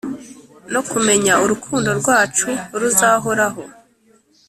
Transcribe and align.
no 0.73 0.81
kumenya 0.89 1.33
urukundo 1.43 1.89
rwacu 1.99 2.49
ruzahoraho 2.79 3.61